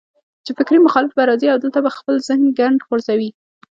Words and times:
چې 0.45 0.51
فکري 0.57 0.79
مخالف 0.83 1.11
به 1.17 1.23
راځي 1.29 1.47
او 1.49 1.57
دلته 1.63 1.79
به 1.85 1.91
خپل 1.97 2.15
ذهني 2.27 2.49
ګند 2.59 2.79
غورځوي 2.87 3.29